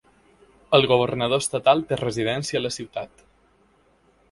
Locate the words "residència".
2.01-2.61